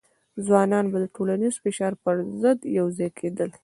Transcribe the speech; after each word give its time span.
ځوانان 0.45 0.85
به 0.91 0.97
د 1.01 1.05
ټولنیز 1.15 1.55
فشار 1.63 1.93
پر 2.03 2.15
ضد 2.41 2.59
سره 2.63 2.71
یوځای 2.77 3.09
کېدل. 3.19 3.49